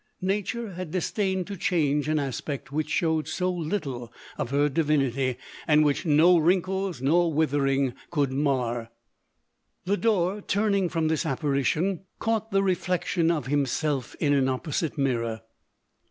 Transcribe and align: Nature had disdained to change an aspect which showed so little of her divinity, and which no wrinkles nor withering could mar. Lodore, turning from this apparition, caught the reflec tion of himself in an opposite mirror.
Nature 0.23 0.71
had 0.71 0.89
disdained 0.89 1.45
to 1.45 1.55
change 1.55 2.07
an 2.09 2.17
aspect 2.17 2.71
which 2.71 2.89
showed 2.89 3.27
so 3.27 3.53
little 3.53 4.11
of 4.35 4.49
her 4.49 4.67
divinity, 4.67 5.37
and 5.67 5.85
which 5.85 6.07
no 6.07 6.39
wrinkles 6.39 7.03
nor 7.03 7.31
withering 7.31 7.93
could 8.09 8.31
mar. 8.33 8.89
Lodore, 9.85 10.41
turning 10.41 10.89
from 10.89 11.07
this 11.07 11.23
apparition, 11.23 11.99
caught 12.17 12.49
the 12.49 12.61
reflec 12.63 13.05
tion 13.05 13.29
of 13.29 13.45
himself 13.45 14.15
in 14.19 14.33
an 14.33 14.49
opposite 14.49 14.97
mirror. 14.97 15.41